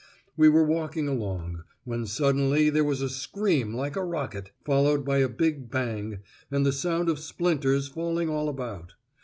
We 0.35 0.49
were 0.49 0.63
walking 0.63 1.07
along, 1.07 1.61
when 1.83 2.07
suddenly 2.07 2.71
there 2.71 2.83
was 2.83 3.03
a 3.03 3.07
scream 3.07 3.71
like 3.75 3.95
a 3.95 4.03
rocket, 4.03 4.49
followed 4.65 5.05
by 5.05 5.19
a 5.19 5.29
big 5.29 5.69
bang, 5.69 6.21
and 6.49 6.65
the 6.65 6.71
sound 6.73 7.07
of 7.07 7.19
splinters 7.19 7.87
falling 7.87 8.27
all 8.27 8.49
about. 8.49 8.95